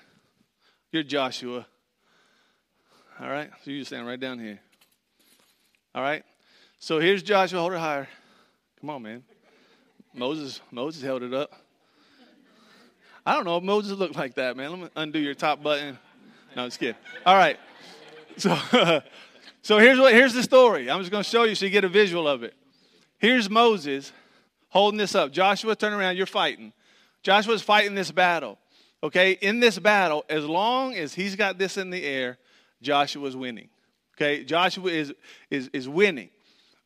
[0.93, 1.67] You're Joshua.
[3.21, 3.51] All right?
[3.65, 4.61] So you stand right down here.
[5.93, 6.23] All right?
[6.79, 7.59] So here's Joshua.
[7.59, 8.07] Hold it higher.
[8.81, 9.25] Come on, man.
[10.15, 11.53] Moses, Moses held it up.
[13.27, 14.71] I don't know if Moses looked like that, man.
[14.71, 15.99] Let me undo your top button.
[16.55, 16.95] No, I'm just kidding.
[17.27, 17.59] All right.
[18.37, 18.57] So,
[19.63, 20.89] so here's what here's the story.
[20.89, 22.55] I'm just going to show you so you get a visual of it.
[23.19, 24.13] Here's Moses
[24.69, 25.33] holding this up.
[25.33, 26.17] Joshua, turn around.
[26.17, 26.73] You're fighting.
[27.23, 28.59] Joshua's fighting this battle.
[29.03, 32.39] Okay, in this battle, as long as he's got this in the air,
[32.81, 33.69] Joshua's winning.
[34.17, 35.13] Okay, Joshua is
[35.51, 36.31] is is winning.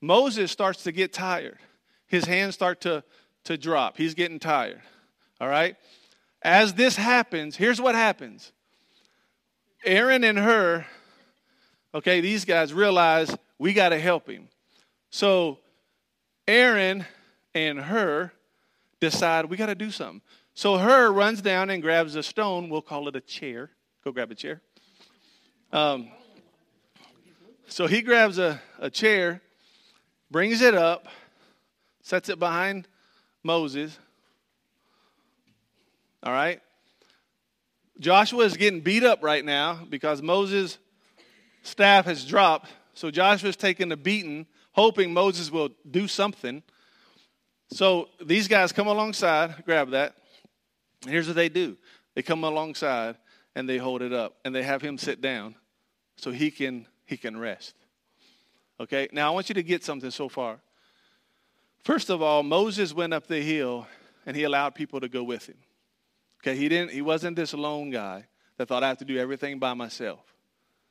[0.00, 1.58] Moses starts to get tired
[2.12, 3.02] his hands start to,
[3.44, 3.96] to drop.
[3.96, 4.82] He's getting tired.
[5.40, 5.76] All right?
[6.42, 8.52] As this happens, here's what happens
[9.84, 10.84] Aaron and Hur,
[11.94, 14.48] okay, these guys realize we got to help him.
[15.08, 15.58] So
[16.46, 17.06] Aaron
[17.54, 18.30] and Hur
[19.00, 20.20] decide we got to do something.
[20.52, 22.68] So Hur runs down and grabs a stone.
[22.68, 23.70] We'll call it a chair.
[24.04, 24.60] Go grab a chair.
[25.72, 26.10] Um,
[27.68, 29.40] so he grabs a, a chair,
[30.30, 31.08] brings it up,
[32.02, 32.86] sets it behind
[33.42, 33.98] Moses.
[36.22, 36.60] All right?
[37.98, 40.78] Joshua is getting beat up right now because Moses'
[41.62, 42.70] staff has dropped.
[42.94, 46.62] So Joshua's taking a beating, hoping Moses will do something.
[47.70, 50.14] So these guys come alongside, grab that.
[51.06, 51.76] Here's what they do
[52.14, 53.16] they come alongside
[53.54, 55.54] and they hold it up and they have him sit down
[56.16, 57.74] so he can he can rest.
[58.80, 60.58] Okay, now I want you to get something so far.
[61.82, 63.86] First of all, Moses went up the hill
[64.24, 65.56] and he allowed people to go with him.
[66.40, 69.58] Okay, he didn't he wasn't this lone guy that thought I have to do everything
[69.58, 70.20] by myself.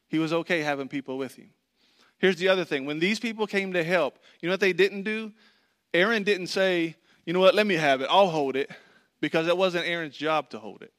[0.08, 1.52] He was okay having people with him.
[2.18, 2.86] Here's the other thing.
[2.86, 5.32] When these people came to help, you know what they didn't do?
[5.94, 8.08] Aaron didn't say, you know what, let me have it.
[8.10, 8.70] I'll hold it.
[9.22, 10.94] Because it wasn't Aaron's job to hold it.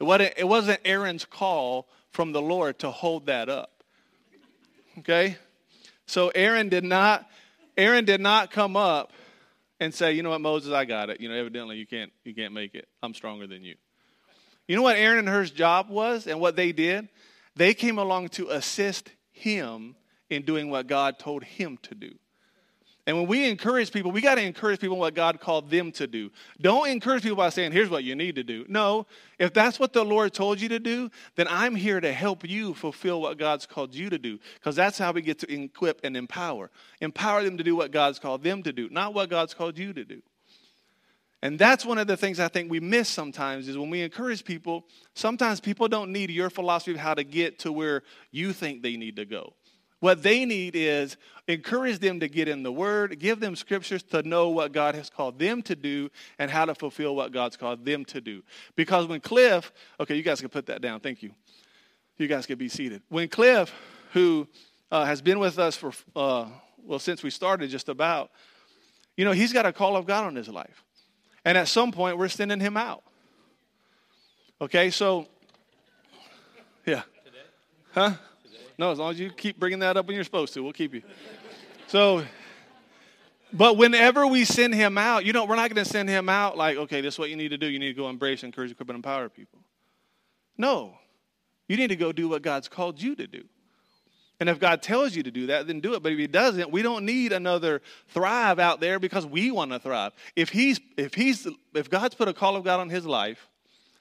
[0.00, 3.82] It wasn't, it wasn't Aaron's call from the Lord to hold that up.
[4.98, 5.36] Okay?
[6.06, 7.28] So Aaron did not
[7.76, 9.12] Aaron did not come up
[9.80, 11.20] and say, "You know what, Moses, I got it.
[11.20, 12.88] You know, evidently you can't you can't make it.
[13.02, 13.76] I'm stronger than you."
[14.66, 17.08] You know what Aaron and Hur's job was and what they did?
[17.56, 19.96] They came along to assist him
[20.28, 22.18] in doing what God told him to do.
[23.08, 26.06] And when we encourage people, we got to encourage people what God called them to
[26.06, 26.30] do.
[26.60, 28.66] Don't encourage people by saying, here's what you need to do.
[28.68, 29.06] No,
[29.38, 32.74] if that's what the Lord told you to do, then I'm here to help you
[32.74, 34.38] fulfill what God's called you to do.
[34.56, 36.70] Because that's how we get to equip and empower.
[37.00, 39.94] Empower them to do what God's called them to do, not what God's called you
[39.94, 40.20] to do.
[41.40, 44.44] And that's one of the things I think we miss sometimes is when we encourage
[44.44, 48.82] people, sometimes people don't need your philosophy of how to get to where you think
[48.82, 49.54] they need to go.
[50.00, 51.16] What they need is
[51.48, 55.10] encourage them to get in the Word, give them scriptures to know what God has
[55.10, 58.42] called them to do and how to fulfill what God's called them to do.
[58.76, 61.00] Because when Cliff, okay, you guys can put that down.
[61.00, 61.32] Thank you.
[62.16, 63.02] You guys can be seated.
[63.08, 63.72] When Cliff,
[64.12, 64.46] who
[64.90, 66.46] uh, has been with us for, uh,
[66.84, 68.30] well, since we started just about,
[69.16, 70.84] you know, he's got a call of God on his life.
[71.44, 73.02] And at some point, we're sending him out.
[74.60, 75.26] Okay, so,
[76.84, 77.02] yeah.
[77.92, 78.12] Huh?
[78.78, 80.94] No, as long as you keep bringing that up when you're supposed to, we'll keep
[80.94, 81.02] you.
[81.88, 82.24] So,
[83.52, 86.56] but whenever we send him out, you know, we're not going to send him out
[86.56, 87.66] like, okay, this is what you need to do.
[87.66, 89.58] You need to go embrace, encourage, equip, and empower people.
[90.56, 90.94] No.
[91.66, 93.44] You need to go do what God's called you to do.
[94.40, 96.02] And if God tells you to do that, then do it.
[96.02, 99.80] But if He doesn't, we don't need another thrive out there because we want to
[99.80, 100.12] thrive.
[100.36, 103.48] If He's if He's if God's put a call of God on His life,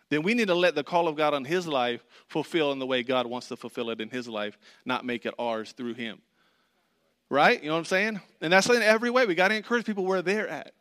[0.10, 2.86] then we need to let the call of God on his life fulfill in the
[2.86, 6.22] way God wants to fulfill it in his life, not make it ours through him.
[7.30, 7.62] Right?
[7.62, 8.22] You know what I'm saying?
[8.40, 9.26] And that's in every way.
[9.26, 10.72] We got to encourage people where they're at.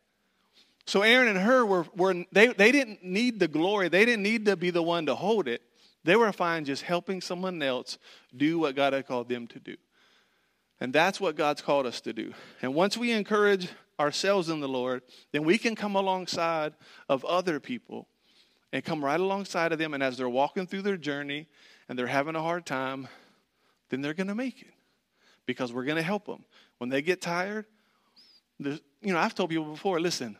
[0.86, 3.88] So Aaron and Hur were, were they, they didn't need the glory.
[3.88, 5.62] They didn't need to be the one to hold it.
[6.04, 7.98] They were fine just helping someone else
[8.36, 9.76] do what God had called them to do.
[10.78, 12.32] And that's what God's called us to do.
[12.62, 16.74] And once we encourage ourselves in the Lord, then we can come alongside
[17.08, 18.06] of other people
[18.72, 19.94] and come right alongside of them.
[19.94, 21.46] And as they're walking through their journey
[21.88, 23.08] and they're having a hard time,
[23.88, 24.74] then they're going to make it
[25.46, 26.44] because we're going to help them.
[26.78, 27.66] When they get tired,
[28.58, 30.36] you know, I've told people before, listen,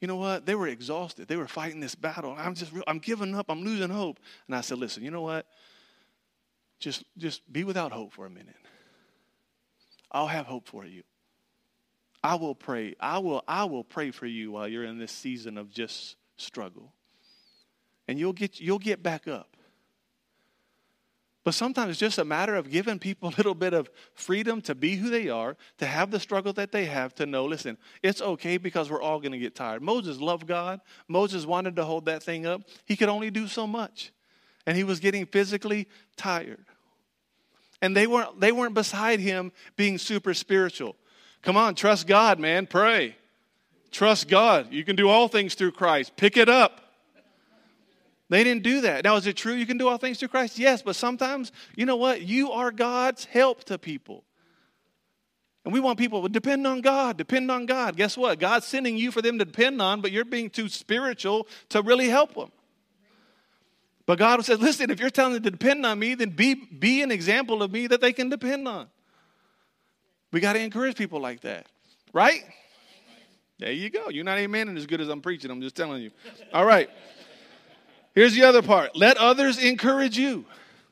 [0.00, 0.46] you know what?
[0.46, 1.28] They were exhausted.
[1.28, 2.34] They were fighting this battle.
[2.36, 3.46] I'm just, I'm giving up.
[3.48, 4.18] I'm losing hope.
[4.46, 5.46] And I said, listen, you know what?
[6.78, 8.54] Just, just be without hope for a minute.
[10.10, 11.02] I'll have hope for you.
[12.22, 12.94] I will pray.
[13.00, 16.92] I will, I will pray for you while you're in this season of just struggle
[18.08, 19.56] and you'll get, you'll get back up.
[21.44, 24.74] But sometimes it's just a matter of giving people a little bit of freedom to
[24.74, 28.20] be who they are, to have the struggle that they have, to know, listen, it's
[28.20, 29.82] okay because we're all going to get tired.
[29.82, 30.80] Moses loved God.
[31.06, 32.62] Moses wanted to hold that thing up.
[32.86, 34.12] He could only do so much.
[34.66, 36.64] And he was getting physically tired.
[37.80, 40.96] And they weren't, they weren't beside him being super spiritual.
[41.42, 42.66] Come on, trust God, man.
[42.66, 43.16] Pray.
[43.90, 44.72] Trust God.
[44.72, 46.16] You can do all things through Christ.
[46.16, 46.87] Pick it up.
[48.30, 49.04] They didn't do that.
[49.04, 50.58] Now, is it true you can do all things through Christ?
[50.58, 52.22] Yes, but sometimes, you know what?
[52.22, 54.24] You are God's help to people.
[55.64, 57.96] And we want people to depend on God, depend on God.
[57.96, 58.38] Guess what?
[58.38, 62.08] God's sending you for them to depend on, but you're being too spiritual to really
[62.08, 62.50] help them.
[64.06, 67.02] But God says, listen, if you're telling them to depend on me, then be, be
[67.02, 68.86] an example of me that they can depend on.
[70.32, 71.66] We got to encourage people like that,
[72.14, 72.42] right?
[73.58, 74.08] There you go.
[74.08, 75.50] You're not amen and as good as I'm preaching.
[75.50, 76.10] I'm just telling you.
[76.54, 76.88] All right.
[78.18, 80.44] Here's the other part let others encourage you.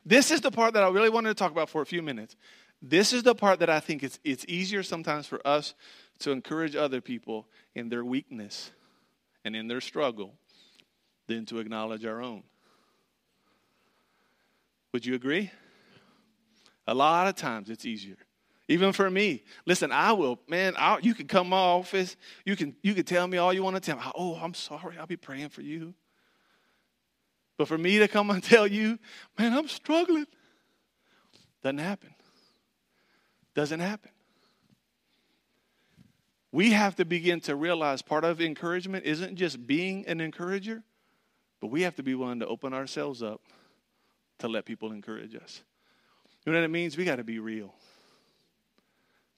[0.05, 2.37] This is the part that I really wanted to talk about for a few minutes.
[2.81, 5.75] This is the part that I think it's, it's easier sometimes for us
[6.21, 8.71] to encourage other people in their weakness
[9.45, 10.35] and in their struggle
[11.27, 12.45] than to acknowledge our own.
[14.93, 15.51] Would you agree?
[16.87, 18.19] A lot of times it's easier.
[18.69, 20.75] Even for me, listen, I will, man.
[20.79, 22.17] I'll, you can come my office.
[22.45, 24.05] You can, you can tell me all you want to tell me.
[24.15, 24.97] Oh, I'm sorry.
[24.97, 25.93] I'll be praying for you.
[27.57, 28.99] But for me to come and tell you,
[29.39, 30.27] man, I'm struggling,
[31.63, 32.15] doesn't happen.
[33.55, 34.11] Doesn't happen.
[36.53, 40.83] We have to begin to realize part of encouragement isn't just being an encourager,
[41.61, 43.41] but we have to be willing to open ourselves up
[44.39, 45.63] to let people encourage us.
[46.45, 46.97] You know what it means?
[46.97, 47.75] We got to be real.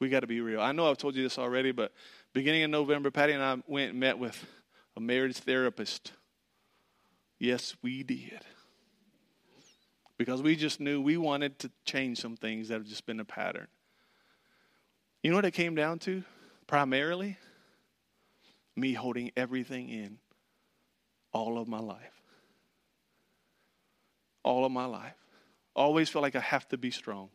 [0.01, 0.61] We got to be real.
[0.61, 1.93] I know I've told you this already, but
[2.33, 4.45] beginning in November, Patty and I went and met with
[4.97, 6.13] a marriage therapist.
[7.39, 8.41] Yes, we did.
[10.17, 13.25] Because we just knew we wanted to change some things that have just been a
[13.25, 13.69] pattern.
[15.23, 16.25] You know what it came down to?
[16.67, 17.39] Primarily,
[18.75, 20.19] me holding everything in
[21.33, 22.23] all of my life.
[24.43, 25.15] All of my life.
[25.77, 27.31] Always feel like I have to be strong.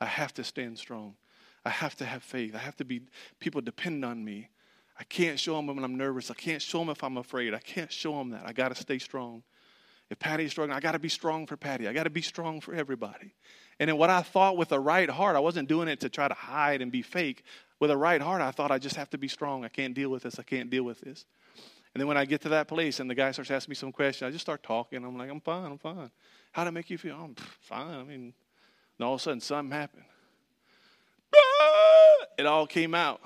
[0.00, 1.16] I have to stand strong.
[1.64, 2.54] I have to have faith.
[2.54, 3.02] I have to be,
[3.40, 4.48] people depend on me.
[4.98, 6.30] I can't show them when I'm nervous.
[6.30, 7.52] I can't show them if I'm afraid.
[7.52, 8.44] I can't show them that.
[8.46, 9.42] I got to stay strong.
[10.10, 11.88] If Patty's struggling, I got to be strong for Patty.
[11.88, 13.34] I got to be strong for everybody.
[13.80, 16.28] And in what I thought with the right heart, I wasn't doing it to try
[16.28, 17.42] to hide and be fake.
[17.80, 19.64] With a right heart, I thought I just have to be strong.
[19.64, 20.38] I can't deal with this.
[20.38, 21.24] I can't deal with this.
[21.94, 23.92] And then when I get to that place and the guy starts asking me some
[23.92, 25.04] questions, I just start talking.
[25.04, 25.72] I'm like, I'm fine.
[25.72, 26.10] I'm fine.
[26.52, 27.16] How'd it make you feel?
[27.16, 27.94] I'm fine.
[27.94, 28.34] I mean,
[28.98, 30.04] and all of a sudden something happened.
[32.36, 33.20] It all came out.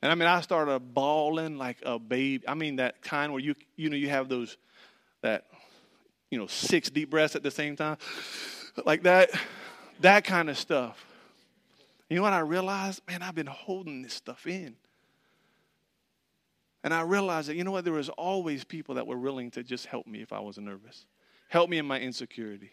[0.00, 2.46] And I mean, I started bawling like a baby.
[2.46, 4.56] I mean, that kind where you, you know, you have those,
[5.22, 5.46] that,
[6.30, 7.96] you know, six deep breaths at the same time,
[8.84, 9.30] like that,
[10.00, 11.04] that kind of stuff.
[12.08, 13.02] You know what I realized?
[13.08, 14.76] Man, I've been holding this stuff in.
[16.84, 19.62] And I realized that, you know what, there was always people that were willing to
[19.64, 21.06] just help me if I was nervous,
[21.48, 22.70] help me in my insecurity.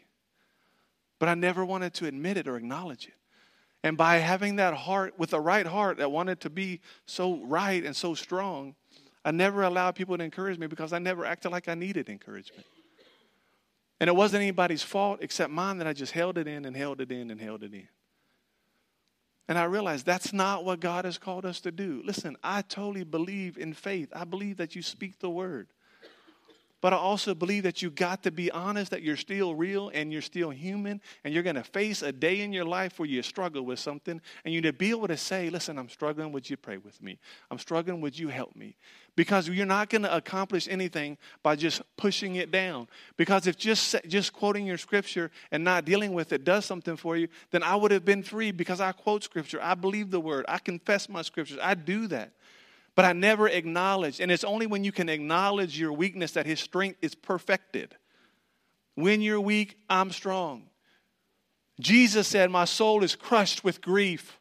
[1.18, 3.16] But I never wanted to admit it or acknowledge it.
[3.86, 7.86] And by having that heart, with the right heart that wanted to be so right
[7.86, 8.74] and so strong,
[9.24, 12.66] I never allowed people to encourage me because I never acted like I needed encouragement.
[14.00, 17.00] And it wasn't anybody's fault except mine that I just held it in and held
[17.00, 17.88] it in and held it in.
[19.48, 22.02] And I realized that's not what God has called us to do.
[22.04, 24.10] Listen, I totally believe in faith.
[24.16, 25.68] I believe that you speak the word.
[26.86, 30.14] But I also believe that you got to be honest that you're still real and
[30.14, 33.24] you're still human and you're going to face a day in your life where you
[33.24, 36.32] struggle with something and you need to be able to say, listen, I'm struggling.
[36.32, 37.18] Would you pray with me?
[37.50, 38.02] I'm struggling.
[38.02, 38.76] Would you help me?
[39.16, 42.88] Because you're not going to accomplish anything by just pushing it down.
[43.18, 47.18] Because if just, just quoting your scripture and not dealing with it does something for
[47.18, 49.60] you, then I would have been free because I quote scripture.
[49.60, 50.46] I believe the word.
[50.48, 51.58] I confess my scriptures.
[51.60, 52.34] I do that.
[52.96, 56.62] But I never acknowledged, and it's only when you can acknowledge your weakness that his
[56.62, 57.96] strength is perfected.
[58.96, 60.70] When you're weak, I'm strong.
[61.80, 64.40] Jesus said, My soul is crushed with grief.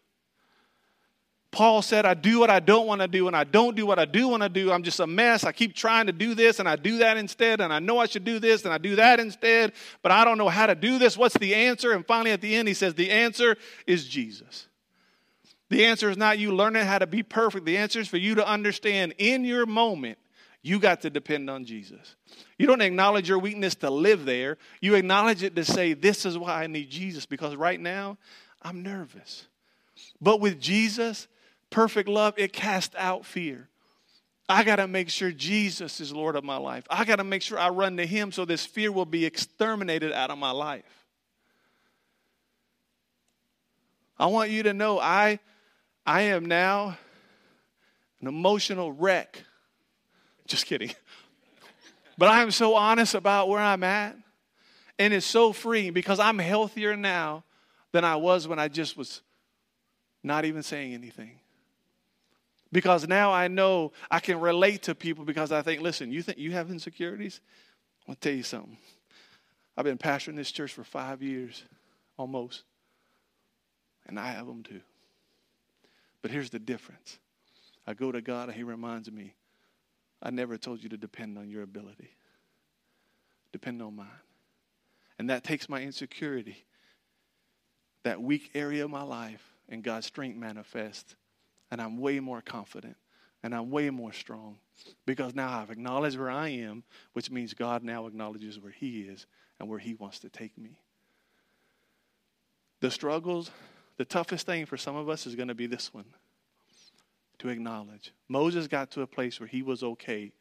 [1.51, 3.99] Paul said, I do what I don't want to do, and I don't do what
[4.01, 4.73] I do want to do.
[4.73, 5.45] I'm just a mess.
[5.45, 8.07] I keep trying to do this, and I do that instead, and I know I
[8.07, 10.99] should do this, and I do that instead, but I don't know how to do
[10.99, 11.17] this.
[11.17, 11.93] What's the answer?
[11.93, 14.67] And finally, at the end, he says, The answer is Jesus.
[15.71, 17.65] The answer is not you learning how to be perfect.
[17.65, 20.19] The answer is for you to understand in your moment,
[20.63, 22.17] you got to depend on Jesus.
[22.59, 24.57] You don't acknowledge your weakness to live there.
[24.81, 28.17] You acknowledge it to say, This is why I need Jesus, because right now
[28.63, 29.47] I'm nervous.
[30.21, 31.29] But with Jesus,
[31.71, 33.69] perfect love, it casts out fear.
[34.49, 36.85] I got to make sure Jesus is Lord of my life.
[36.91, 40.13] I got to make sure I run to Him so this fear will be exterminated
[40.13, 40.85] out of my life.
[44.19, 45.41] I want you to know I
[46.07, 46.99] I am now
[48.21, 49.43] an emotional wreck.
[50.47, 50.93] Just kidding.
[52.17, 54.17] But I am so honest about where I'm at.
[55.01, 57.43] And it's so freeing because I'm healthier now
[57.91, 59.21] than I was when I just was
[60.23, 61.41] not even saying anything.
[62.71, 66.39] Because now I know I can relate to people because I think, listen, you think
[66.39, 67.41] you have insecurities?
[68.09, 68.79] I'll tell you something.
[69.77, 71.65] I've been pastoring this church for five years,
[72.17, 72.63] almost.
[74.07, 74.81] And I have them too.
[76.25, 77.19] But here's the difference
[77.87, 79.35] I go to God and He reminds me,
[80.23, 82.17] I never told you to depend on your ability,
[83.53, 84.07] depend on mine.
[85.19, 86.65] And that takes my insecurity,
[88.05, 91.15] that weak area of my life, and God's strength manifests.
[91.71, 92.97] And I'm way more confident
[93.43, 94.57] and I'm way more strong
[95.05, 99.27] because now I've acknowledged where I am, which means God now acknowledges where He is
[99.61, 100.79] and where He wants to take me.
[102.81, 103.51] The struggles,
[103.97, 106.07] the toughest thing for some of us is going to be this one
[107.39, 108.13] to acknowledge.
[108.29, 110.33] Moses got to a place where he was okay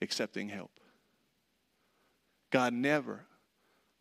[0.00, 0.70] accepting help.
[2.50, 3.24] God never,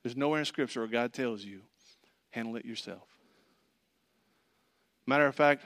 [0.03, 1.61] there's nowhere in Scripture where God tells you,
[2.31, 3.07] handle it yourself.
[5.05, 5.63] Matter of fact,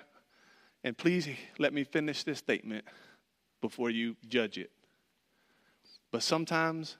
[0.84, 1.28] and please
[1.60, 2.86] let me finish this statement
[3.62, 4.72] before you judge it.
[6.12, 6.98] But sometimes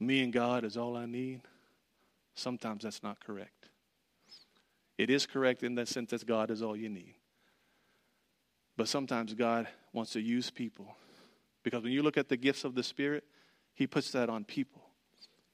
[0.00, 1.42] me and God is all I need.
[2.34, 3.68] Sometimes that's not correct.
[4.96, 7.14] It is correct in the sense that God is all you need.
[8.76, 10.96] But sometimes God wants to use people.
[11.62, 13.24] Because when you look at the gifts of the Spirit,
[13.74, 14.82] He puts that on people.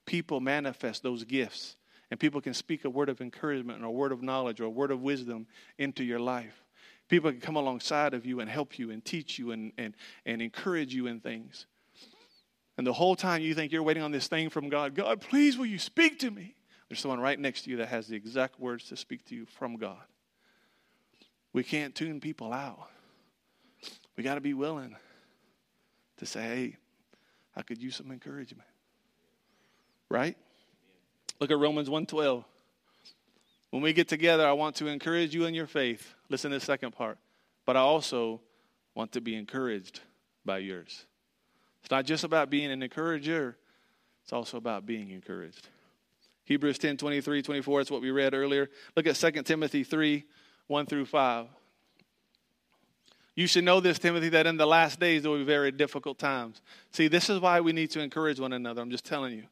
[0.06, 1.76] People manifest those gifts.
[2.10, 4.70] and people can speak a word of encouragement or a word of knowledge or a
[4.70, 5.46] word of wisdom
[5.78, 6.64] into your life.
[7.08, 9.94] People can come alongside of you and help you and teach you and, and,
[10.26, 11.66] and encourage you in things.
[12.76, 15.56] And the whole time you think you're waiting on this thing from God, God, please,
[15.56, 16.56] will you speak to me?
[16.90, 19.46] There's someone right next to you that has the exact words to speak to you
[19.46, 20.02] from God.
[21.52, 22.88] We can't tune people out.
[24.16, 24.96] We got to be willing
[26.16, 26.76] to say, hey,
[27.54, 28.68] I could use some encouragement.
[30.08, 30.36] Right?
[31.38, 32.44] Look at Romans 1:12.
[33.70, 36.12] When we get together, I want to encourage you in your faith.
[36.28, 37.18] Listen to the second part.
[37.66, 38.40] But I also
[38.96, 40.00] want to be encouraged
[40.44, 41.06] by yours.
[41.82, 43.56] It's not just about being an encourager,
[44.24, 45.68] it's also about being encouraged.
[46.50, 48.68] Hebrews 10 23, 24, it's what we read earlier.
[48.96, 50.24] Look at 2 Timothy 3
[50.66, 51.46] 1 through 5.
[53.36, 56.18] You should know this, Timothy, that in the last days there will be very difficult
[56.18, 56.60] times.
[56.90, 58.82] See, this is why we need to encourage one another.
[58.82, 59.44] I'm just telling you.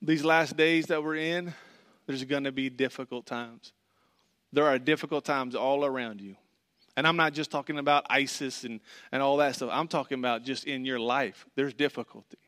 [0.00, 1.52] These last days that we're in,
[2.06, 3.72] there's going to be difficult times.
[4.52, 6.36] There are difficult times all around you.
[6.96, 8.78] And I'm not just talking about ISIS and,
[9.10, 9.70] and all that stuff.
[9.72, 11.46] I'm talking about just in your life.
[11.56, 12.38] There's difficulty.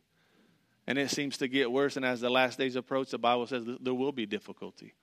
[0.86, 1.96] And it seems to get worse.
[1.96, 4.94] And as the last days approach, the Bible says there will be difficulty.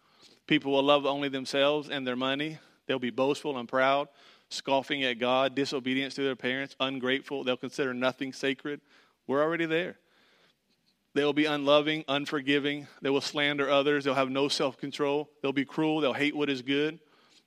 [0.47, 2.59] People will love only themselves and their money.
[2.85, 4.07] They'll be boastful and proud
[4.53, 7.43] scoffing at God, disobedience to their parents, ungrateful.
[7.43, 8.81] They'll consider nothing sacred.
[9.27, 9.97] We're already there.
[11.15, 12.87] They will be unloving, unforgiving.
[13.01, 14.03] They will slander others.
[14.03, 15.29] They'll have no self control.
[15.41, 16.01] They'll be cruel.
[16.01, 16.99] They'll hate what is good.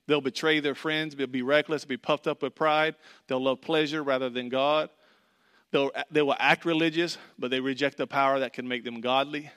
[0.07, 1.15] They'll betray their friends.
[1.15, 1.83] They'll be reckless.
[1.83, 2.95] They'll be puffed up with pride.
[3.27, 4.89] They'll love pleasure rather than God.
[5.71, 9.51] They'll, they will act religious, but they reject the power that can make them godly.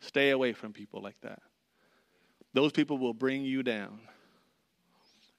[0.00, 1.40] Stay away from people like that.
[2.54, 4.00] Those people will bring you down.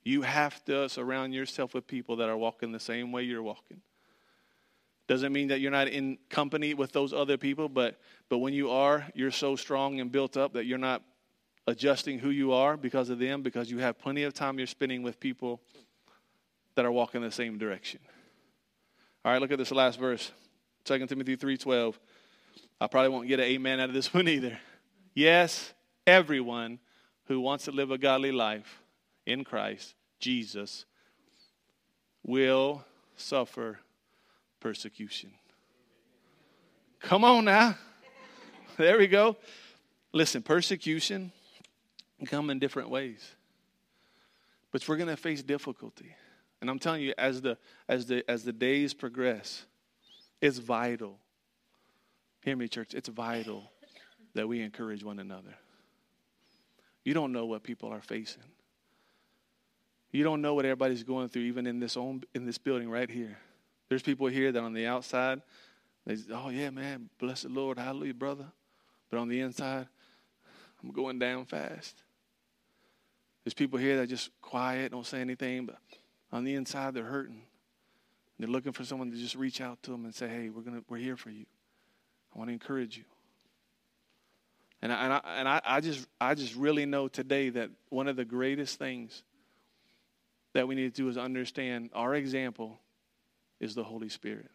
[0.03, 3.81] You have to surround yourself with people that are walking the same way you're walking.
[5.07, 8.71] Doesn't mean that you're not in company with those other people, but but when you
[8.71, 11.03] are, you're so strong and built up that you're not
[11.67, 15.03] adjusting who you are because of them, because you have plenty of time you're spending
[15.03, 15.61] with people
[16.75, 17.99] that are walking the same direction.
[19.25, 20.31] All right, look at this last verse.
[20.83, 21.97] 2 Timothy 3:12.
[22.79, 24.59] I probably won't get an amen out of this one either.
[25.15, 25.73] Yes,
[26.05, 26.77] everyone
[27.25, 28.83] who wants to live a godly life
[29.25, 30.85] in Christ Jesus
[32.21, 33.79] will suffer
[34.59, 35.31] persecution.
[36.99, 37.77] Come on now.
[38.77, 39.37] There we go.
[40.11, 41.31] Listen, persecution
[42.25, 43.25] come in different ways.
[44.73, 46.13] But we're going to face difficulty.
[46.65, 49.67] And I'm telling you as the as the as the days progress,
[50.41, 51.19] it's vital.
[52.41, 53.71] Hear me church, it's vital
[54.33, 55.53] that we encourage one another.
[57.03, 58.41] You don't know what people are facing.
[60.11, 63.11] You don't know what everybody's going through, even in this own in this building right
[63.11, 63.37] here.
[63.87, 65.43] There's people here that on the outside,
[66.07, 68.47] they say, oh yeah, man, bless the Lord, hallelujah, brother.
[69.11, 69.87] But on the inside,
[70.81, 72.01] I'm going down fast.
[73.43, 75.77] There's people here that just quiet, don't say anything, but
[76.35, 77.41] on the inside they're hurting.
[78.37, 80.81] They're looking for someone to just reach out to them and say, hey, we're gonna
[80.89, 81.45] we're here for you.
[82.33, 83.05] I want to encourage you.
[84.81, 88.17] And I, and I, and I, just I just really know today that one of
[88.17, 89.23] the greatest things
[90.53, 92.79] that we need to do is understand our example
[93.61, 94.51] is the Holy Spirit.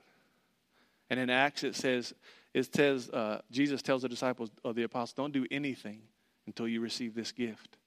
[1.09, 2.13] And in Acts, it says,
[2.53, 6.03] it says uh, Jesus tells the disciples of the apostles, don't do anything
[6.47, 7.79] until you receive this gift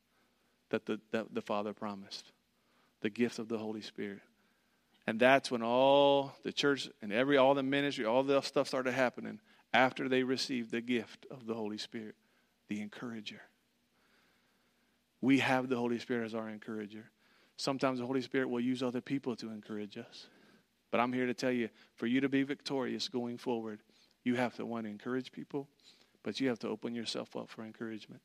[0.69, 2.31] that the, that the Father promised
[3.03, 4.21] the gift of the Holy Spirit.
[5.05, 8.93] And that's when all the church and every all the ministry, all the stuff started
[8.93, 9.39] happening
[9.73, 12.15] after they received the gift of the Holy Spirit,
[12.69, 13.41] the encourager.
[15.19, 17.11] We have the Holy Spirit as our encourager.
[17.57, 20.27] Sometimes the Holy Spirit will use other people to encourage us.
[20.89, 23.79] But I'm here to tell you for you to be victorious going forward,
[24.23, 25.67] you have to want to encourage people,
[26.23, 28.21] but you have to open yourself up for encouragement.